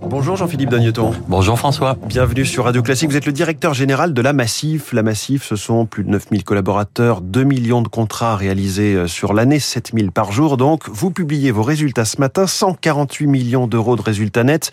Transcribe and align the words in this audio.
Bonjour 0.00 0.36
Jean-Philippe 0.36 0.70
Dagneton. 0.70 1.12
Bonjour 1.26 1.58
François. 1.58 1.96
Bienvenue 2.06 2.46
sur 2.46 2.64
Radio 2.64 2.82
Classique. 2.82 3.10
Vous 3.10 3.16
êtes 3.16 3.26
le 3.26 3.32
directeur 3.32 3.74
général 3.74 4.14
de 4.14 4.22
la 4.22 4.32
Massif. 4.32 4.92
La 4.92 5.02
Massif, 5.02 5.42
ce 5.42 5.56
sont 5.56 5.86
plus 5.86 6.04
de 6.04 6.10
9000 6.10 6.44
collaborateurs, 6.44 7.20
2 7.20 7.42
millions 7.42 7.82
de 7.82 7.88
contrats 7.88 8.36
réalisés 8.36 8.94
euh, 8.94 9.06
sur 9.08 9.34
l'année, 9.34 9.58
7000 9.58 10.12
par 10.12 10.30
jour. 10.30 10.56
Donc, 10.56 10.88
vous 10.88 11.10
publiez 11.10 11.50
vos 11.50 11.64
résultats 11.64 12.04
ce 12.04 12.20
matin, 12.20 12.46
148 12.46 13.26
millions 13.26 13.66
d'euros 13.66 13.96
de 13.96 14.02
résultats 14.02 14.44
nets, 14.44 14.70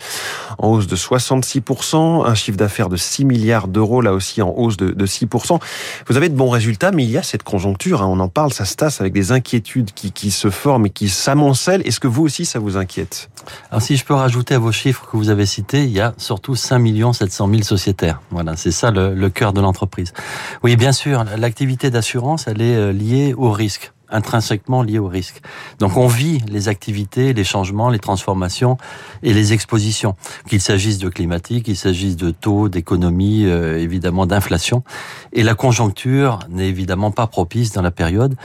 en 0.58 0.68
hausse 0.68 0.86
de 0.86 0.96
66%, 0.96 2.26
un 2.26 2.34
chiffre 2.34 2.56
d'affaires 2.56 2.88
de 2.88 2.96
6 2.96 3.24
milliards 3.24 3.66
d'euros, 3.66 4.00
là 4.00 4.12
aussi 4.12 4.42
en 4.42 4.54
hausse 4.56 4.76
de, 4.76 5.06
6%. 5.06 5.60
Vous 6.06 6.16
avez 6.16 6.28
de 6.28 6.36
bons 6.36 6.50
résultats, 6.50 6.92
mais 6.92 7.02
il 7.02 7.10
y 7.10 7.18
a 7.18 7.22
cette 7.22 7.42
conjoncture, 7.42 8.02
hein, 8.02 8.08
on 8.08 8.20
en 8.20 8.28
parle, 8.28 8.52
ça 8.52 8.64
se 8.64 8.76
tasse 8.76 9.00
avec 9.00 9.12
des 9.12 9.32
inquiétudes 9.32 9.92
qui, 9.92 10.12
qui 10.12 10.30
se 10.30 10.50
forment 10.50 10.86
et 10.86 10.90
qui 10.90 11.08
s'amoncellent. 11.08 11.82
Est-ce 11.84 11.98
que 11.98 12.08
vous 12.08 12.22
aussi, 12.22 12.44
ça 12.44 12.58
vous 12.60 12.76
inquiète? 12.76 13.28
Alors 13.70 13.82
si 13.82 13.96
je 13.96 14.04
peux 14.04 14.14
rajouter 14.24 14.54
à 14.54 14.58
vos 14.58 14.72
chiffres 14.72 15.06
que 15.10 15.18
vous 15.18 15.28
avez 15.28 15.44
cités, 15.44 15.84
il 15.84 15.90
y 15.90 16.00
a 16.00 16.14
surtout 16.16 16.56
5 16.56 16.82
700 17.12 17.46
000 17.46 17.62
sociétaires. 17.62 18.22
Voilà, 18.30 18.56
c'est 18.56 18.70
ça 18.70 18.90
le, 18.90 19.28
cœur 19.28 19.52
de 19.52 19.60
l'entreprise. 19.60 20.14
Oui, 20.62 20.76
bien 20.76 20.92
sûr, 20.92 21.24
l'activité 21.36 21.90
d'assurance, 21.90 22.48
elle 22.48 22.62
est 22.62 22.74
euh, 22.74 22.90
liée 22.90 23.34
au 23.36 23.50
risque 23.50 23.92
intrinsèquement 24.10 24.82
liée 24.82 25.00
au 25.00 25.08
risque. 25.08 25.40
Donc 25.80 25.96
on 25.96 26.06
vit 26.06 26.38
les 26.48 26.68
activités, 26.68 27.32
les 27.32 27.42
changements, 27.42 27.90
les 27.90 27.98
transformations 27.98 28.76
et 29.24 29.34
les 29.34 29.52
expositions, 29.52 30.14
qu'il 30.48 30.60
s'agisse 30.60 30.98
de 30.98 31.08
climatique, 31.08 31.64
qu'il 31.64 31.76
s'agisse 31.76 32.16
de 32.16 32.30
taux, 32.30 32.68
d'économie, 32.68 33.44
euh, 33.46 33.76
évidemment 33.78 34.24
d'inflation. 34.24 34.84
Et 35.32 35.42
la 35.42 35.54
conjoncture 35.54 36.38
n'est 36.48 36.68
évidemment 36.68 37.10
pas 37.10 37.26
propice 37.26 37.72
dans 37.72 37.82
la 37.82 37.90
période. 37.90 38.36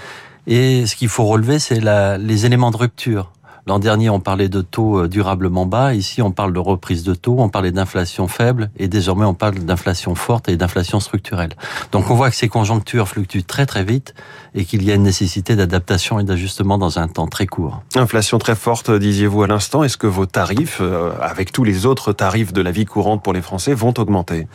Et 0.48 0.88
ce 0.88 0.96
qu'il 0.96 1.10
faut 1.10 1.26
relever, 1.26 1.60
c'est 1.60 1.80
les 2.18 2.46
éléments 2.48 2.72
de 2.72 2.78
rupture. 2.78 3.32
L'an 3.68 3.80
dernier, 3.80 4.10
on 4.10 4.20
parlait 4.20 4.50
de 4.50 4.62
taux 4.62 5.00
euh, 5.00 5.08
durablement 5.08 5.66
bas. 5.66 5.94
Ici, 5.94 6.22
on 6.22 6.32
parle 6.32 6.54
de 6.54 6.60
reprise 6.60 7.04
de 7.04 7.14
taux, 7.14 7.36
on 7.40 7.50
parlait 7.50 7.72
d'inflation 7.72 8.28
faible, 8.28 8.72
et 8.78 8.88
désormais, 8.88 9.26
on 9.26 9.34
parle 9.34 9.56
d'inflation 9.56 10.16
forte 10.16 10.50
et 10.50 10.58
d'inflation 10.58 11.00
structurelle. 11.00 11.52
Donc, 11.92 12.10
on 12.10 12.16
voit 12.16 12.30
que 12.30 12.36
ces 12.36 12.48
conjonctures 12.48 13.08
fluctuent 13.08 13.44
très 13.44 13.66
très 13.66 13.84
vite 13.84 14.14
et 14.56 14.66
qu'il 14.66 14.84
y 14.84 14.92
a 14.92 14.96
une 14.96 15.04
nécessité 15.04 15.56
d'adaptation 15.56 16.20
et 16.20 16.24
d'ajustement 16.24 16.78
dans 16.78 17.00
un 17.00 17.08
temps 17.08 17.28
très 17.28 17.48
court. 17.48 17.82
Inflation 17.96 18.38
très 18.40 18.56
forte, 18.56 18.92
disiez-vous 18.92 19.44
à 19.44 19.48
l'instant. 19.48 19.84
Est-ce 19.84 19.98
que 19.98 20.08
vos 20.08 20.26
tarifs, 20.26 20.80
euh, 20.82 21.12
avec 21.22 21.52
tous 21.52 21.64
les 21.64 21.86
autres 21.86 22.14
tarifs 22.14 22.54
de 22.54 22.62
la 22.62 22.72
vie 22.72 22.86
courante 22.86 23.24
pour 23.24 23.34
les 23.34 23.42
Français, 23.42 23.74
vont 23.74 23.94
augmenter? 23.98 24.48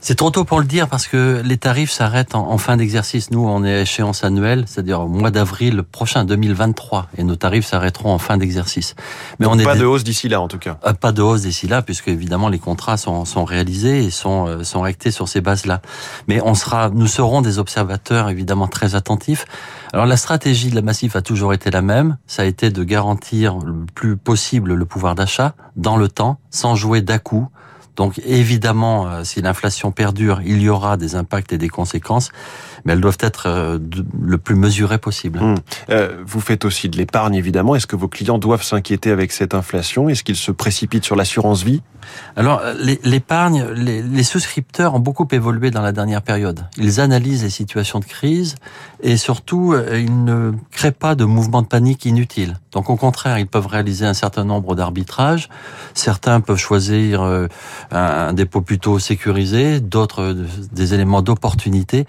C'est 0.00 0.14
trop 0.14 0.30
tôt 0.30 0.44
pour 0.44 0.60
le 0.60 0.64
dire 0.64 0.88
parce 0.88 1.06
que 1.06 1.42
les 1.44 1.58
tarifs 1.58 1.90
s'arrêtent 1.90 2.34
en, 2.34 2.56
fin 2.56 2.78
d'exercice. 2.78 3.30
Nous, 3.30 3.46
on 3.46 3.64
est 3.64 3.74
à 3.74 3.80
échéance 3.82 4.24
annuelle, 4.24 4.64
c'est-à-dire 4.66 5.02
au 5.02 5.08
mois 5.08 5.30
d'avril 5.30 5.82
prochain, 5.82 6.24
2023, 6.24 7.08
et 7.18 7.22
nos 7.22 7.36
tarifs 7.36 7.66
s'arrêteront 7.66 8.14
en 8.14 8.18
fin 8.18 8.38
d'exercice. 8.38 8.94
Mais 9.38 9.46
on 9.46 9.58
est 9.58 9.64
pas 9.64 9.76
de 9.76 9.84
hausse 9.84 10.02
d'ici 10.02 10.28
là, 10.28 10.40
en 10.40 10.48
tout 10.48 10.58
cas. 10.58 10.78
Euh, 10.86 10.94
pas 10.94 11.12
de 11.12 11.20
hausse 11.20 11.42
d'ici 11.42 11.68
là, 11.68 11.82
puisque 11.82 12.08
évidemment 12.08 12.48
les 12.48 12.58
contrats 12.58 12.96
sont, 12.96 13.26
sont 13.26 13.44
réalisés 13.44 14.04
et 14.04 14.10
sont, 14.10 14.46
euh, 14.46 14.64
sont 14.64 14.84
actés 14.84 15.10
sur 15.10 15.28
ces 15.28 15.42
bases-là. 15.42 15.82
Mais 16.28 16.40
on 16.42 16.54
sera, 16.54 16.88
nous 16.88 17.06
serons 17.06 17.42
des 17.42 17.58
observateurs 17.58 18.30
évidemment 18.30 18.68
très 18.68 18.94
attentifs. 18.94 19.44
Alors 19.92 20.06
la 20.06 20.16
stratégie 20.16 20.70
de 20.70 20.76
la 20.76 20.82
Massif 20.82 21.14
a 21.14 21.20
toujours 21.20 21.52
été 21.52 21.70
la 21.70 21.82
même. 21.82 22.16
Ça 22.26 22.42
a 22.42 22.44
été 22.46 22.70
de 22.70 22.84
garantir 22.84 23.58
le 23.58 23.84
plus 23.94 24.16
possible 24.16 24.72
le 24.72 24.84
pouvoir 24.86 25.14
d'achat 25.14 25.54
dans 25.76 25.96
le 25.96 26.08
temps, 26.08 26.38
sans 26.50 26.74
jouer 26.74 27.02
d'à-coup 27.02 27.48
donc 28.00 28.18
évidemment, 28.24 29.08
euh, 29.08 29.24
si 29.24 29.42
l'inflation 29.42 29.92
perdure, 29.92 30.40
il 30.42 30.62
y 30.62 30.70
aura 30.70 30.96
des 30.96 31.16
impacts 31.16 31.52
et 31.52 31.58
des 31.58 31.68
conséquences, 31.68 32.32
mais 32.86 32.94
elles 32.94 33.00
doivent 33.02 33.18
être 33.20 33.44
euh, 33.46 33.78
le 34.22 34.38
plus 34.38 34.54
mesurées 34.54 34.96
possible. 34.96 35.38
Hum. 35.38 35.56
Euh, 35.90 36.16
vous 36.24 36.40
faites 36.40 36.64
aussi 36.64 36.88
de 36.88 36.96
l'épargne, 36.96 37.34
évidemment. 37.34 37.76
Est-ce 37.76 37.86
que 37.86 37.96
vos 37.96 38.08
clients 38.08 38.38
doivent 38.38 38.62
s'inquiéter 38.62 39.10
avec 39.10 39.32
cette 39.32 39.52
inflation? 39.52 40.08
Est-ce 40.08 40.24
qu'ils 40.24 40.36
se 40.36 40.50
précipitent 40.50 41.04
sur 41.04 41.14
l'assurance 41.14 41.62
vie? 41.62 41.82
Alors, 42.36 42.62
l'épargne, 43.04 43.64
les, 43.74 44.22
souscripteurs 44.22 44.94
ont 44.94 45.00
beaucoup 45.00 45.26
évolué 45.32 45.70
dans 45.70 45.82
la 45.82 45.92
dernière 45.92 46.22
période. 46.22 46.66
Ils 46.76 47.00
analysent 47.00 47.42
les 47.42 47.50
situations 47.50 47.98
de 47.98 48.04
crise 48.04 48.54
et 49.02 49.16
surtout, 49.16 49.74
ils 49.92 50.24
ne 50.24 50.52
créent 50.70 50.92
pas 50.92 51.14
de 51.14 51.24
mouvements 51.24 51.62
de 51.62 51.66
panique 51.66 52.04
inutiles. 52.04 52.56
Donc 52.72 52.90
au 52.90 52.96
contraire, 52.96 53.38
ils 53.38 53.46
peuvent 53.46 53.66
réaliser 53.66 54.06
un 54.06 54.14
certain 54.14 54.44
nombre 54.44 54.74
d'arbitrages. 54.74 55.48
Certains 55.94 56.40
peuvent 56.40 56.58
choisir 56.58 57.48
un 57.90 58.32
dépôt 58.32 58.60
plutôt 58.60 58.98
sécurisé, 58.98 59.80
d'autres 59.80 60.36
des 60.72 60.94
éléments 60.94 61.22
d'opportunité. 61.22 62.06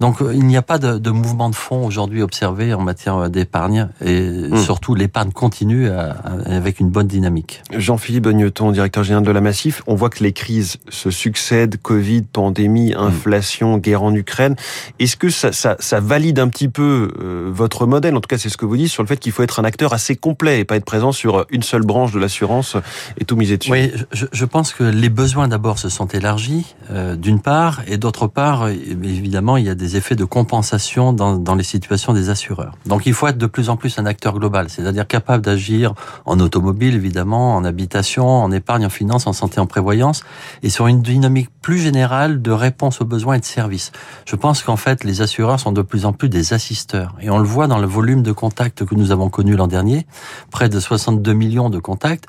Donc 0.00 0.18
il 0.32 0.46
n'y 0.46 0.56
a 0.56 0.62
pas 0.62 0.78
de, 0.78 0.98
de, 0.98 1.10
mouvement 1.10 1.50
de 1.50 1.54
fond 1.54 1.84
aujourd'hui 1.86 2.22
observé 2.22 2.72
en 2.72 2.80
matière 2.80 3.28
d'épargne 3.28 3.88
et 4.02 4.22
hmm. 4.30 4.56
surtout 4.56 4.94
l'épargne 4.94 5.30
continue 5.30 5.90
avec 5.90 6.80
une 6.80 6.88
bonne 6.88 7.06
dynamique. 7.06 7.62
Jean-Philippe 7.70 8.24
Bogneton, 8.24 8.72
directeur 8.72 9.04
général 9.04 9.24
de 9.24 9.29
la 9.32 9.40
Massif, 9.40 9.82
on 9.86 9.94
voit 9.94 10.10
que 10.10 10.22
les 10.22 10.32
crises 10.32 10.78
se 10.88 11.10
succèdent, 11.10 11.76
Covid, 11.80 12.22
pandémie, 12.22 12.92
hmm. 12.92 12.98
inflation, 12.98 13.78
guerre 13.78 14.02
en 14.02 14.14
Ukraine. 14.14 14.56
Est-ce 14.98 15.16
que 15.16 15.28
ça, 15.28 15.52
ça, 15.52 15.76
ça, 15.78 16.00
valide 16.00 16.38
un 16.38 16.48
petit 16.48 16.68
peu 16.68 17.12
euh, 17.20 17.50
votre 17.52 17.86
modèle? 17.86 18.16
En 18.16 18.20
tout 18.20 18.28
cas, 18.28 18.38
c'est 18.38 18.48
ce 18.48 18.56
que 18.56 18.66
vous 18.66 18.76
dites 18.76 18.90
sur 18.90 19.02
le 19.02 19.08
fait 19.08 19.18
qu'il 19.18 19.32
faut 19.32 19.42
être 19.42 19.60
un 19.60 19.64
acteur 19.64 19.92
assez 19.92 20.16
complet 20.16 20.60
et 20.60 20.64
pas 20.64 20.76
être 20.76 20.84
présent 20.84 21.12
sur 21.12 21.46
une 21.50 21.62
seule 21.62 21.82
branche 21.82 22.12
de 22.12 22.18
l'assurance 22.18 22.76
et 23.18 23.24
tout 23.24 23.36
miser 23.36 23.56
dessus. 23.56 23.72
Oui, 23.72 23.92
je, 24.12 24.26
je 24.32 24.44
pense 24.44 24.72
que 24.72 24.84
les 24.84 25.08
besoins 25.08 25.48
d'abord 25.48 25.78
se 25.78 25.88
sont 25.88 26.06
élargis, 26.06 26.74
euh, 26.90 27.16
d'une 27.16 27.40
part, 27.40 27.82
et 27.86 27.96
d'autre 27.96 28.26
part, 28.26 28.68
évidemment, 28.68 29.56
il 29.56 29.66
y 29.66 29.68
a 29.68 29.74
des 29.74 29.96
effets 29.96 30.16
de 30.16 30.24
compensation 30.24 31.12
dans, 31.12 31.36
dans 31.36 31.54
les 31.54 31.64
situations 31.64 32.12
des 32.12 32.30
assureurs. 32.30 32.72
Donc 32.86 33.06
il 33.06 33.14
faut 33.14 33.26
être 33.26 33.38
de 33.38 33.46
plus 33.46 33.68
en 33.68 33.76
plus 33.76 33.98
un 33.98 34.06
acteur 34.06 34.38
global, 34.38 34.68
c'est-à-dire 34.68 35.06
capable 35.06 35.44
d'agir 35.44 35.94
en 36.24 36.40
automobile, 36.40 36.94
évidemment, 36.94 37.56
en 37.56 37.64
habitation, 37.64 38.26
en 38.26 38.50
épargne, 38.52 38.86
en 38.86 38.90
finance, 38.90 39.19
en 39.26 39.32
santé, 39.32 39.60
en 39.60 39.66
prévoyance, 39.66 40.22
et 40.62 40.70
sur 40.70 40.86
une 40.86 41.02
dynamique 41.02 41.50
plus 41.62 41.78
générale 41.78 42.42
de 42.42 42.50
réponse 42.50 43.00
aux 43.00 43.04
besoins 43.04 43.34
et 43.34 43.40
de 43.40 43.44
services. 43.44 43.92
Je 44.26 44.36
pense 44.36 44.62
qu'en 44.62 44.76
fait, 44.76 45.04
les 45.04 45.22
assureurs 45.22 45.60
sont 45.60 45.72
de 45.72 45.82
plus 45.82 46.06
en 46.06 46.12
plus 46.12 46.28
des 46.28 46.52
assisteurs, 46.52 47.14
et 47.20 47.30
on 47.30 47.38
le 47.38 47.44
voit 47.44 47.66
dans 47.66 47.78
le 47.78 47.86
volume 47.86 48.22
de 48.22 48.32
contacts 48.32 48.84
que 48.84 48.94
nous 48.94 49.12
avons 49.12 49.28
connu 49.28 49.56
l'an 49.56 49.66
dernier, 49.66 50.06
près 50.50 50.68
de 50.68 50.80
62 50.80 51.32
millions 51.32 51.70
de 51.70 51.78
contacts. 51.78 52.26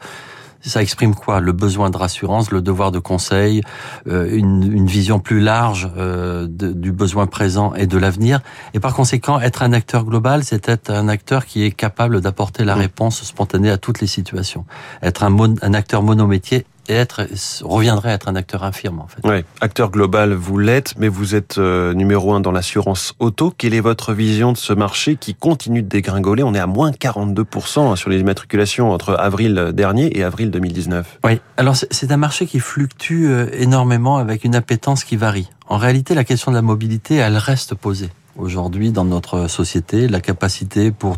Ça 0.63 0.81
exprime 0.81 1.15
quoi? 1.15 1.39
Le 1.39 1.53
besoin 1.53 1.89
de 1.89 1.97
rassurance, 1.97 2.51
le 2.51 2.61
devoir 2.61 2.91
de 2.91 2.99
conseil, 2.99 3.61
euh, 4.07 4.29
une, 4.31 4.71
une 4.71 4.85
vision 4.85 5.19
plus 5.19 5.39
large 5.39 5.89
euh, 5.97 6.47
du 6.47 6.91
besoin 6.91 7.25
présent 7.25 7.73
et 7.73 7.87
de 7.87 7.97
l'avenir. 7.97 8.41
Et 8.73 8.79
par 8.79 8.93
conséquent, 8.93 9.39
être 9.39 9.63
un 9.63 9.73
acteur 9.73 10.05
global, 10.05 10.43
c'est 10.43 10.69
être 10.69 10.91
un 10.91 11.07
acteur 11.07 11.45
qui 11.45 11.63
est 11.63 11.71
capable 11.71 12.21
d'apporter 12.21 12.63
la 12.63 12.75
réponse 12.75 13.23
spontanée 13.23 13.71
à 13.71 13.77
toutes 13.77 14.01
les 14.01 14.07
situations. 14.07 14.65
Être 15.01 15.23
un, 15.23 15.35
un 15.61 15.73
acteur 15.73 16.03
monométier 16.03 16.65
et 16.91 16.95
être 16.95 17.21
reviendrait 17.63 18.11
à 18.11 18.13
être 18.15 18.27
un 18.27 18.35
acteur 18.35 18.63
infirme 18.63 18.99
en 18.99 19.07
fait. 19.07 19.21
Oui, 19.23 19.45
acteur 19.61 19.91
global, 19.91 20.33
vous 20.33 20.57
l'êtes, 20.57 20.95
mais 20.97 21.07
vous 21.07 21.35
êtes 21.35 21.57
euh, 21.57 21.93
numéro 21.93 22.33
un 22.33 22.41
dans 22.41 22.51
l'assurance 22.51 23.13
auto. 23.19 23.53
Quelle 23.57 23.73
est 23.73 23.79
votre 23.81 24.13
vision 24.13 24.51
de 24.51 24.57
ce 24.57 24.73
marché 24.73 25.15
qui 25.15 25.33
continue 25.33 25.83
de 25.83 25.87
dégringoler? 25.87 26.43
On 26.43 26.53
est 26.53 26.59
à 26.59 26.67
moins 26.67 26.91
42% 26.91 27.95
sur 27.95 28.09
les 28.09 28.19
immatriculations 28.19 28.91
entre 28.91 29.13
avril 29.13 29.71
dernier 29.73 30.17
et 30.17 30.23
avril 30.23 30.51
2019. 30.51 31.19
Oui, 31.23 31.39
alors 31.55 31.75
c'est 31.75 32.11
un 32.11 32.17
marché 32.17 32.45
qui 32.45 32.59
fluctue 32.59 33.25
euh, 33.27 33.47
énormément 33.53 34.17
avec 34.17 34.43
une 34.43 34.55
appétence 34.55 35.05
qui 35.05 35.15
varie. 35.15 35.49
En 35.67 35.77
réalité, 35.77 36.13
la 36.13 36.25
question 36.25 36.51
de 36.51 36.57
la 36.57 36.61
mobilité, 36.61 37.15
elle 37.15 37.37
reste 37.37 37.73
posée 37.75 38.09
aujourd'hui 38.37 38.91
dans 38.91 39.05
notre 39.05 39.47
société, 39.47 40.07
la 40.07 40.21
capacité 40.21 40.91
pour 40.91 41.17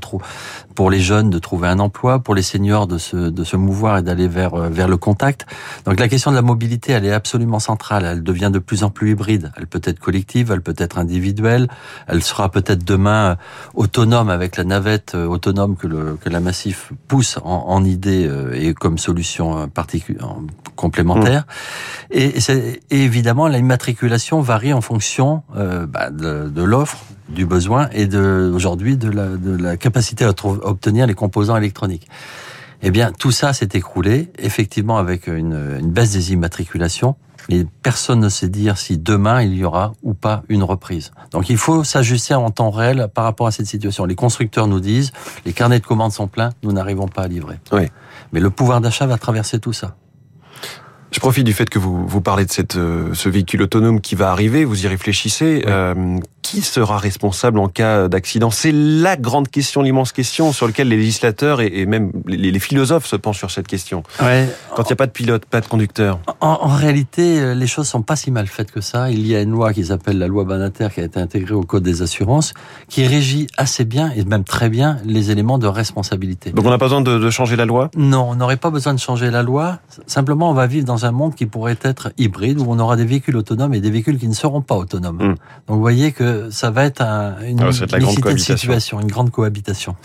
pour 0.75 0.89
les 0.89 0.99
jeunes 0.99 1.29
de 1.29 1.39
trouver 1.39 1.67
un 1.67 1.79
emploi, 1.79 2.19
pour 2.19 2.35
les 2.35 2.41
seniors 2.41 2.87
de 2.87 2.97
se 2.97 3.15
de 3.15 3.43
se 3.43 3.57
mouvoir 3.57 3.97
et 3.97 4.01
d'aller 4.01 4.27
vers 4.27 4.53
euh, 4.53 4.69
vers 4.69 4.87
le 4.87 4.97
contact. 4.97 5.45
Donc 5.85 5.99
la 5.99 6.07
question 6.07 6.31
de 6.31 6.35
la 6.35 6.41
mobilité, 6.41 6.91
elle 6.91 7.05
est 7.05 7.11
absolument 7.11 7.59
centrale. 7.59 8.05
Elle 8.05 8.23
devient 8.23 8.49
de 8.51 8.59
plus 8.59 8.83
en 8.83 8.89
plus 8.89 9.11
hybride. 9.11 9.51
Elle 9.57 9.67
peut 9.67 9.81
être 9.83 9.99
collective, 9.99 10.51
elle 10.51 10.61
peut 10.61 10.75
être 10.77 10.97
individuelle. 10.97 11.67
Elle 12.07 12.23
sera 12.23 12.49
peut-être 12.49 12.83
demain 12.83 13.31
euh, 13.31 13.35
autonome 13.73 14.29
avec 14.29 14.57
la 14.57 14.63
navette 14.63 15.15
euh, 15.15 15.25
autonome 15.25 15.75
que 15.75 15.87
le 15.87 16.17
que 16.21 16.29
la 16.29 16.39
Massif 16.39 16.91
pousse 17.07 17.37
en, 17.43 17.65
en 17.67 17.83
idée 17.83 18.29
et 18.53 18.73
comme 18.73 18.97
solution 18.97 19.67
particulière 19.67 20.35
complémentaire. 20.75 21.43
Mmh. 22.11 22.17
Et, 22.17 22.33
et, 22.89 23.03
évidemment, 23.03 23.47
l'immatriculation 23.47 24.41
varie 24.41 24.73
en 24.73 24.81
fonction 24.81 25.43
bah, 25.53 26.09
de, 26.09 26.49
de 26.49 26.63
l'offre 26.63 26.97
du 27.29 27.45
besoin 27.45 27.89
et 27.91 28.07
de 28.07 28.51
aujourd'hui 28.53 28.97
de 28.97 29.09
la, 29.09 29.27
de 29.27 29.55
la 29.55 29.77
capacité 29.77 30.25
à, 30.25 30.33
obtenir 30.43 31.07
les 31.07 31.13
composants 31.13 31.57
électroniques. 31.57 32.07
Eh 32.81 32.91
bien, 32.91 33.11
tout 33.13 33.31
ça 33.31 33.53
s'est 33.53 33.69
écroulé, 33.73 34.29
effectivement, 34.37 34.97
avec 34.97 35.27
une, 35.27 35.77
une, 35.79 35.91
baisse 35.91 36.11
des 36.11 36.33
immatriculations, 36.33 37.15
mais 37.49 37.65
personne 37.81 38.19
ne 38.19 38.27
sait 38.27 38.49
dire 38.49 38.77
si 38.77 38.97
demain 38.97 39.41
il 39.41 39.53
y 39.55 39.63
aura 39.63 39.93
ou 40.03 40.13
pas 40.13 40.43
une 40.49 40.63
reprise. 40.63 41.11
Donc, 41.31 41.49
il 41.49 41.57
faut 41.57 41.85
s'ajuster 41.85 42.35
en 42.35 42.49
temps 42.49 42.71
réel 42.71 43.07
par 43.13 43.23
rapport 43.23 43.47
à 43.47 43.51
cette 43.51 43.67
situation. 43.67 44.05
Les 44.05 44.15
constructeurs 44.15 44.67
nous 44.67 44.81
disent, 44.81 45.13
les 45.45 45.53
carnets 45.53 45.79
de 45.79 45.85
commandes 45.85 46.11
sont 46.11 46.27
pleins, 46.27 46.49
nous 46.61 46.73
n'arrivons 46.73 47.07
pas 47.07 47.23
à 47.23 47.27
livrer. 47.27 47.57
Oui. 47.71 47.87
Mais 48.33 48.41
le 48.41 48.49
pouvoir 48.49 48.81
d'achat 48.81 49.05
va 49.05 49.17
traverser 49.17 49.59
tout 49.59 49.73
ça. 49.73 49.95
Je 51.13 51.19
profite 51.19 51.45
du 51.45 51.53
fait 51.53 51.69
que 51.69 51.77
vous, 51.77 52.07
vous 52.07 52.21
parlez 52.21 52.43
de 52.43 52.51
cette, 52.51 52.75
euh, 52.75 53.13
ce 53.13 53.29
véhicule 53.29 53.61
autonome 53.61 54.01
qui 54.01 54.15
va 54.15 54.31
arriver, 54.31 54.65
vous 54.65 54.83
y 54.83 54.87
réfléchissez. 54.87 55.63
Euh, 55.67 56.17
qui 56.53 56.61
sera 56.61 56.99
responsable 56.99 57.57
en 57.57 57.67
cas 57.67 58.07
d'accident? 58.07 58.51
C'est 58.51 58.71
la 58.71 59.17
grande 59.17 59.47
question, 59.47 59.81
l'immense 59.81 60.11
question 60.11 60.53
sur 60.53 60.67
laquelle 60.67 60.87
les 60.87 60.97
législateurs 60.97 61.61
et, 61.61 61.87
même 61.87 62.11
les, 62.27 62.59
philosophes 62.59 63.07
se 63.07 63.15
penchent 63.15 63.39
sur 63.39 63.49
cette 63.49 63.67
question. 63.67 64.03
Ouais. 64.21 64.47
Quand 64.75 64.83
il 64.83 64.87
n'y 64.89 64.93
a 64.93 64.97
pas 64.97 65.07
de 65.07 65.11
pilote, 65.11 65.45
pas 65.45 65.61
de 65.61 65.65
conducteur. 65.65 66.19
En, 66.41 66.67
réalité, 66.67 67.39
euh, 67.39 67.55
les 67.55 67.65
choses 67.65 67.87
sont 67.87 68.03
pas 68.03 68.15
si 68.15 68.29
mal 68.29 68.45
faites 68.45 68.71
que 68.71 68.81
ça. 68.81 69.09
Il 69.09 69.25
y 69.25 69.35
a 69.35 69.41
une 69.41 69.49
loi 69.49 69.73
qui 69.73 69.85
s'appelle 69.85 70.19
la 70.19 70.27
loi 70.27 70.43
Banater 70.43 70.89
qui 70.93 70.99
a 71.01 71.03
été 71.03 71.19
intégrée 71.19 71.55
au 71.55 71.63
Code 71.63 71.81
des 71.81 72.03
assurances, 72.03 72.53
qui 72.87 73.07
régit 73.07 73.47
assez 73.57 73.83
bien 73.83 74.11
et 74.15 74.23
même 74.23 74.43
très 74.43 74.69
bien 74.69 74.99
les 75.05 75.31
éléments 75.31 75.57
de 75.57 75.67
responsabilité. 75.67 76.51
Donc 76.51 76.65
on 76.65 76.69
n'a 76.69 76.77
pas 76.77 76.85
besoin 76.85 77.01
de, 77.01 77.17
de 77.17 77.29
changer 77.31 77.55
la 77.55 77.65
loi? 77.65 77.89
Non, 77.97 78.29
on 78.29 78.35
n'aurait 78.35 78.57
pas 78.57 78.69
besoin 78.69 78.93
de 78.93 78.99
changer 78.99 79.31
la 79.31 79.41
loi. 79.41 79.79
Simplement, 80.05 80.51
on 80.51 80.53
va 80.53 80.67
vivre 80.67 80.85
dans 80.85 81.05
un 81.05 81.11
monde 81.11 81.33
qui 81.33 81.47
pourrait 81.47 81.79
être 81.81 82.13
hybride, 82.19 82.59
où 82.59 82.65
on 82.67 82.77
aura 82.77 82.95
des 82.95 83.05
véhicules 83.05 83.37
autonomes 83.37 83.73
et 83.73 83.81
des 83.81 83.89
véhicules 83.89 84.19
qui 84.19 84.27
ne 84.27 84.33
seront 84.33 84.61
pas 84.61 84.75
autonomes. 84.75 85.17
Hmm. 85.17 85.35
Donc 85.67 85.77
vous 85.77 85.81
voyez 85.81 86.11
que 86.11 86.42
ça 86.51 86.71
va 86.71 86.85
être 86.85 87.01
une, 87.01 87.61
ah, 87.61 87.69
de 87.69 88.37
situation, 88.37 88.99
une 88.99 89.07
grande 89.07 89.31
cohabitation. 89.31 89.95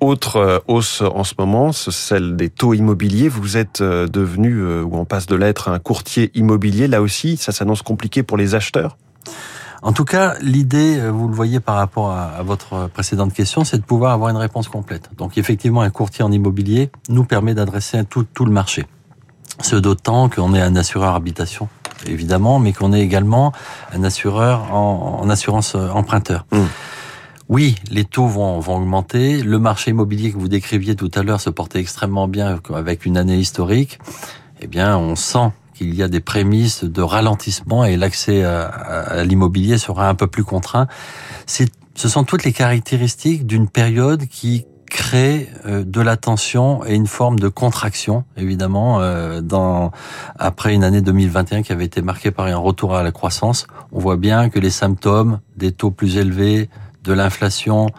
Autre 0.00 0.36
euh, 0.36 0.58
hausse 0.68 1.02
en 1.02 1.24
ce 1.24 1.34
moment, 1.38 1.72
celle 1.72 2.36
des 2.36 2.50
taux 2.50 2.74
immobiliers. 2.74 3.28
Vous 3.28 3.56
êtes 3.56 3.80
euh, 3.80 4.06
devenu, 4.06 4.58
euh, 4.58 4.82
ou 4.82 4.96
on 4.96 5.04
passe 5.04 5.26
de 5.26 5.36
l'être, 5.36 5.68
un 5.68 5.78
courtier 5.78 6.30
immobilier. 6.34 6.88
Là 6.88 7.02
aussi, 7.02 7.36
ça 7.36 7.52
s'annonce 7.52 7.82
compliqué 7.82 8.22
pour 8.22 8.36
les 8.36 8.54
acheteurs 8.54 8.96
en 9.84 9.92
tout 9.92 10.04
cas, 10.04 10.36
l'idée, 10.40 11.00
vous 11.10 11.26
le 11.26 11.34
voyez 11.34 11.58
par 11.58 11.74
rapport 11.74 12.12
à, 12.12 12.40
votre 12.44 12.88
précédente 12.94 13.34
question, 13.34 13.64
c'est 13.64 13.78
de 13.78 13.82
pouvoir 13.82 14.12
avoir 14.12 14.30
une 14.30 14.36
réponse 14.36 14.68
complète. 14.68 15.10
Donc 15.18 15.36
effectivement, 15.38 15.80
un 15.80 15.90
courtier 15.90 16.24
en 16.24 16.30
immobilier 16.30 16.92
nous 17.08 17.24
permet 17.24 17.52
d'adresser 17.52 18.04
tout, 18.04 18.22
tout 18.22 18.44
le 18.44 18.52
marché. 18.52 18.86
Ce 19.60 19.74
d'autant 19.74 20.28
qu'on 20.28 20.54
est 20.54 20.60
un 20.60 20.76
assureur 20.76 21.16
habitation, 21.16 21.68
évidemment, 22.06 22.58
mais 22.58 22.72
qu'on 22.72 22.92
est 22.92 23.00
également 23.00 23.52
un 23.92 24.04
assureur 24.04 24.72
en, 24.72 25.28
assurance 25.28 25.74
euh, 25.74 25.88
emprunteur. 25.90 26.46
Mmh. 26.52 26.58
Oui, 27.48 27.76
les 27.90 28.04
taux 28.04 28.26
vont, 28.26 28.60
vont 28.60 28.76
augmenter. 28.76 29.42
Le 29.42 29.58
marché 29.58 29.90
immobilier 29.90 30.32
que 30.32 30.38
vous 30.38 30.48
décriviez 30.48 30.96
tout 30.96 31.10
à 31.14 31.22
l'heure 31.22 31.40
se 31.40 31.50
portait 31.50 31.80
extrêmement 31.80 32.28
bien 32.28 32.58
avec 32.74 33.04
une 33.04 33.16
année 33.16 33.36
historique. 33.36 33.98
Eh 34.60 34.66
bien, 34.66 34.96
on 34.96 35.16
sent 35.16 35.50
qu'il 35.74 35.94
y 35.94 36.02
a 36.02 36.08
des 36.08 36.20
prémices 36.20 36.84
de 36.84 37.02
ralentissement 37.02 37.84
et 37.84 37.96
l'accès 37.96 38.44
à, 38.44 38.62
à 38.66 39.24
l'immobilier 39.24 39.76
sera 39.76 40.08
un 40.08 40.14
peu 40.14 40.28
plus 40.28 40.44
contraint. 40.44 40.86
Ce 41.46 42.08
sont 42.08 42.24
toutes 42.24 42.44
les 42.44 42.52
caractéristiques 42.52 43.46
d'une 43.46 43.68
période 43.68 44.26
qui 44.28 44.64
crée 44.92 45.48
euh, 45.66 45.82
de 45.84 46.00
la 46.00 46.16
tension 46.16 46.84
et 46.84 46.94
une 46.94 47.06
forme 47.06 47.38
de 47.38 47.48
contraction, 47.48 48.24
évidemment, 48.36 49.00
euh, 49.00 49.40
dans 49.40 49.90
après 50.38 50.74
une 50.74 50.84
année 50.84 51.00
2021 51.00 51.62
qui 51.62 51.72
avait 51.72 51.86
été 51.86 52.02
marquée 52.02 52.30
par 52.30 52.46
un 52.46 52.56
retour 52.56 52.94
à 52.94 53.02
la 53.02 53.10
croissance. 53.10 53.66
On 53.90 53.98
voit 53.98 54.18
bien 54.18 54.50
que 54.50 54.58
les 54.58 54.70
symptômes 54.70 55.40
des 55.56 55.72
taux 55.72 55.90
plus 55.90 56.18
élevés, 56.18 56.68
de 57.02 57.12
l'inflation, 57.12 57.90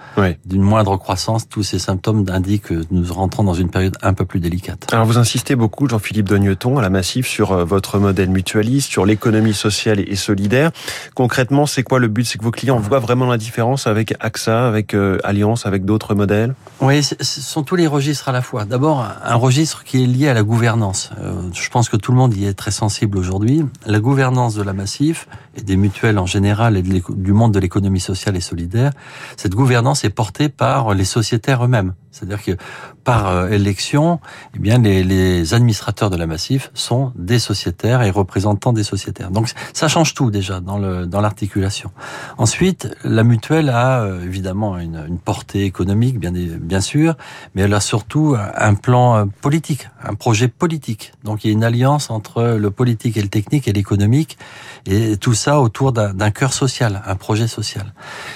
d'une 0.46 0.62
moindre 0.62 0.98
croissance, 0.98 1.48
tous 1.50 1.64
ces 1.64 1.80
symptômes 1.80 2.26
indiquent 2.30 2.64
que 2.64 2.84
nous 2.92 3.14
rentrons 3.14 3.44
dans 3.44 3.54
une 3.54 3.70
période 3.70 3.98
un 4.02 4.14
peu 4.14 4.26
plus 4.26 4.40
délicate. 4.40 4.88
Alors 4.92 5.06
vous 5.06 5.18
insistez 5.18 5.56
beaucoup, 5.56 5.90
Jean-Philippe 5.90 6.30
Dogneton, 6.30 6.78
à 6.78 6.82
la 6.82 6.90
Massif, 6.90 7.28
sur 7.28 7.52
euh, 7.52 7.66
votre 7.66 8.00
modèle 8.00 8.30
mutualiste, 8.30 8.90
sur 8.90 9.06
l'économie 9.06 9.54
sociale 9.54 10.00
et 10.00 10.16
solidaire. 10.16 10.72
Concrètement, 11.16 11.66
c'est 11.66 11.84
quoi 11.84 12.00
le 12.00 12.08
but? 12.08 12.26
C'est 12.26 12.38
que 12.38 12.44
vos 12.44 12.52
clients 12.52 12.80
voient 12.80 13.00
vraiment 13.00 13.26
la 13.26 13.38
différence 13.38 13.88
avec 13.88 14.16
AXA, 14.20 14.68
avec 14.68 14.94
euh, 14.94 15.18
Alliance, 15.24 15.66
avec 15.66 15.86
d'autres 15.86 16.16
modèles? 16.16 16.56
Oui, 16.82 17.04
ce 17.04 17.16
sont 17.22 17.64
tous 17.64 17.76
les 17.76 17.88
registres 17.88 18.30
à 18.30 18.32
la 18.32 18.42
fois. 18.42 18.66
D'abord, 18.66 19.06
un 19.24 19.36
registre 19.36 19.84
qui 19.84 20.04
est 20.04 20.08
lié 20.08 20.30
à 20.30 20.34
la 20.34 20.44
gouvernance. 20.44 21.12
Euh, 21.20 21.34
je 21.54 21.70
pense 21.70 21.90
que 21.90 21.98
tout 21.98 22.12
le 22.12 22.18
monde 22.18 22.36
y 22.36 22.46
est 22.46 22.54
très 22.54 22.72
sensible 22.72 23.18
aujourd'hui. 23.18 23.66
La 23.86 24.00
gouvernance 24.00 24.56
de 24.56 24.64
la 24.64 24.74
Massif 24.74 25.28
et 25.56 25.62
des 25.62 25.76
mutuelles 25.76 26.18
en 26.18 26.26
général 26.26 26.78
et 26.78 26.82
du 26.82 27.34
monde 27.34 27.54
de 27.54 27.60
l'économie 27.60 28.00
sociale 28.00 28.36
et 28.36 28.42
solidaire 28.42 28.92
cette 29.38 29.56
gouvernance 29.56 30.04
est 30.04 30.10
portée 30.10 30.50
par 30.50 30.94
les 30.94 31.06
sociétaires 31.06 31.64
eux-mêmes. 31.66 31.94
C'est-à-dire 32.14 32.44
que 32.44 32.52
par 33.04 33.28
euh, 33.28 33.50
élection, 33.50 34.20
eh 34.56 34.60
bien 34.60 34.78
les, 34.78 35.04
les, 35.04 35.54
administrateurs 35.54 36.10
de 36.10 36.16
la 36.16 36.28
Massif 36.28 36.72
sont 36.74 37.12
des 37.16 37.40
sociétaires 37.40 38.04
et 38.04 38.12
représentants 38.12 38.72
des 38.72 38.84
sociétaires. 38.84 39.32
Donc 39.32 39.52
ça 39.74 39.88
change 39.88 40.14
tout 40.14 40.30
déjà 40.30 40.60
dans 40.60 40.78
le 40.78 41.08
dans 41.08 41.22
l'articulation. 41.22 41.92
Ensuite, 42.38 42.96
la 43.04 43.24
mutuelle 43.24 43.70
a 43.70 44.04
euh, 44.04 44.24
évidemment 44.24 44.78
une, 44.78 45.04
une, 45.08 45.18
portée 45.18 45.66
économique 45.66 46.20
bien 46.20 46.32
bien 46.32 46.82
sûr, 46.82 47.16
mais 47.56 47.64
elle 47.64 47.74
a 47.74 47.80
surtout 47.80 48.36
un 48.38 48.76
plan 48.76 49.18
euh, 49.18 49.26
politique, 49.42 49.90
un 50.04 50.14
projet 50.14 50.48
politique. 50.48 51.14
Donc 51.24 51.44
il 51.44 51.48
y 51.48 51.50
a 51.50 51.54
une 51.54 51.64
alliance 51.64 52.12
entre 52.12 52.44
le 52.44 52.72
politique 52.72 53.18
et 53.18 53.22
le 53.22 53.28
technique 53.30 53.68
et 53.68 53.74
l'économique 53.74 54.38
et 54.86 55.18
tout 55.18 55.34
ça 55.34 55.60
autour 55.60 55.94
d'un 55.94 56.32
cœur 56.32 56.54
social, 56.54 57.02
un 57.06 57.16
projet 57.16 57.48
social. 57.48 57.94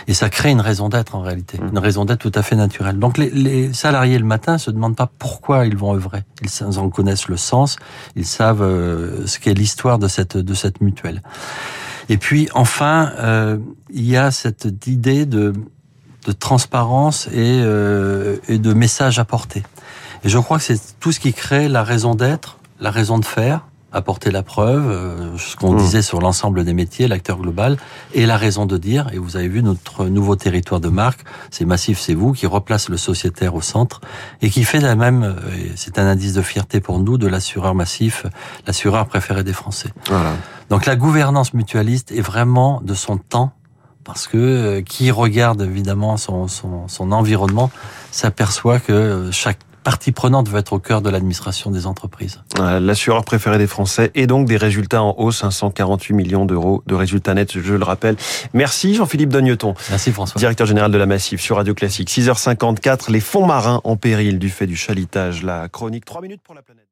Et 0.07 0.13
ça 0.13 0.30
crée 0.30 0.50
une 0.50 0.62
raison 0.62 0.89
d'être 0.89 1.15
en 1.15 1.21
réalité, 1.21 1.59
une 1.71 1.77
raison 1.77 2.06
d'être 2.06 2.19
tout 2.19 2.31
à 2.33 2.41
fait 2.41 2.56
naturelle. 2.56 2.97
Donc 2.97 3.18
les, 3.18 3.30
les 3.30 3.66
salariés 3.73 4.19
le 4.19 4.25
matin 4.25 4.57
se 4.57 4.71
demandent 4.71 4.95
pas 4.95 5.09
pourquoi 5.19 5.65
ils 5.65 5.77
vont 5.77 5.93
œuvrer. 5.93 6.23
Ils 6.41 6.79
en 6.79 6.89
connaissent 6.89 7.27
le 7.27 7.37
sens, 7.37 7.77
ils 8.15 8.25
savent 8.25 8.61
euh, 8.61 9.25
ce 9.25 9.39
qu'est 9.39 9.53
l'histoire 9.53 9.99
de 9.99 10.07
cette 10.07 10.37
de 10.37 10.53
cette 10.53 10.81
mutuelle. 10.81 11.21
Et 12.09 12.17
puis 12.17 12.49
enfin, 12.53 13.11
euh, 13.19 13.57
il 13.89 14.05
y 14.05 14.17
a 14.17 14.31
cette 14.31 14.87
idée 14.87 15.25
de 15.25 15.53
de 16.25 16.31
transparence 16.33 17.27
et, 17.27 17.61
euh, 17.63 18.37
et 18.49 18.57
de 18.57 18.73
message 18.73 19.17
apporté. 19.17 19.63
Et 20.23 20.29
je 20.29 20.37
crois 20.37 20.57
que 20.57 20.63
c'est 20.63 20.99
tout 20.99 21.13
ce 21.13 21.21
qui 21.21 21.33
crée 21.33 21.69
la 21.69 21.83
raison 21.83 22.15
d'être, 22.15 22.57
la 22.81 22.91
raison 22.91 23.17
de 23.17 23.25
faire, 23.25 23.65
apporter 23.91 24.31
la 24.31 24.43
preuve, 24.43 24.89
euh, 24.89 25.37
ce 25.37 25.55
qu'on 25.55 25.73
mmh. 25.73 25.77
disait 25.77 26.01
sur 26.01 26.19
l'ensemble 26.19 26.65
des 26.65 26.73
métiers, 26.73 27.07
l'acteur 27.07 27.37
global, 27.37 27.77
et 28.13 28.25
la 28.25 28.37
raison 28.37 28.65
de 28.65 28.77
dire, 28.77 29.07
et 29.13 29.17
vous 29.17 29.37
avez 29.37 29.47
vu 29.47 29.63
notre 29.63 30.05
nouveau 30.05 30.35
territoire 30.35 30.81
de 30.81 30.89
marque, 30.89 31.21
c'est 31.51 31.65
Massif, 31.65 31.99
c'est 31.99 32.13
vous, 32.13 32.33
qui 32.33 32.45
replace 32.47 32.89
le 32.89 32.97
sociétaire 32.97 33.55
au 33.55 33.61
centre, 33.61 34.01
et 34.41 34.49
qui 34.49 34.65
fait 34.65 34.81
la 34.81 34.95
même, 34.95 35.23
euh, 35.23 35.33
c'est 35.75 35.99
un 35.99 36.05
indice 36.05 36.33
de 36.33 36.41
fierté 36.41 36.81
pour 36.81 36.99
nous, 36.99 37.17
de 37.17 37.27
l'assureur 37.27 37.75
massif, 37.75 38.25
l'assureur 38.65 39.07
préféré 39.07 39.43
des 39.43 39.53
Français. 39.53 39.89
Donc 40.69 40.85
la 40.85 40.95
gouvernance 40.95 41.53
mutualiste 41.53 42.11
est 42.11 42.21
vraiment 42.21 42.81
de 42.83 42.93
son 42.93 43.17
temps, 43.17 43.53
parce 44.03 44.27
que 44.27 44.37
euh, 44.37 44.81
qui 44.81 45.11
regarde 45.11 45.61
évidemment 45.61 46.17
son, 46.17 46.47
son, 46.47 46.87
son 46.87 47.11
environnement 47.11 47.71
s'aperçoit 48.11 48.79
que 48.79 49.29
chaque 49.31 49.59
partie 49.87 50.11
prenante 50.11 50.49
veut 50.49 50.59
être 50.59 50.73
au 50.73 50.79
cœur 50.79 51.01
de 51.01 51.09
l'administration 51.09 51.71
des 51.71 51.87
entreprises. 51.87 52.41
L'assureur 52.59 53.23
préféré 53.23 53.57
des 53.57 53.67
Français 53.67 54.11
et 54.15 54.27
donc 54.27 54.45
des 54.45 54.57
résultats 54.57 55.01
en 55.01 55.15
hausse, 55.17 55.45
548 55.49 56.13
millions 56.13 56.45
d'euros 56.45 56.83
de 56.87 56.93
résultats 56.93 57.33
nets, 57.33 57.57
je 57.57 57.73
le 57.73 57.85
rappelle. 57.85 58.17
Merci 58.53 58.95
Jean-Philippe 58.95 59.29
Dogneton. 59.29 59.75
Merci 59.89 60.11
François. 60.11 60.39
Directeur 60.39 60.67
général 60.67 60.91
de 60.91 60.97
la 60.97 61.05
Massif 61.05 61.39
sur 61.39 61.55
Radio 61.55 61.73
Classique. 61.73 62.09
6h54, 62.09 63.09
les 63.13 63.21
fonds 63.21 63.45
marins 63.45 63.79
en 63.85 63.95
péril 63.95 64.39
du 64.39 64.49
fait 64.49 64.67
du 64.67 64.75
chalitage. 64.75 65.43
La 65.43 65.69
chronique 65.69 66.03
3 66.03 66.19
minutes 66.19 66.41
pour 66.43 66.53
la 66.53 66.63
planète. 66.63 66.83